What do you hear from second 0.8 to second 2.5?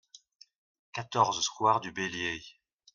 quatorze square du Bélier